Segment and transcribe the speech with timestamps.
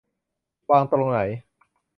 [0.69, 1.19] วางตรงไหน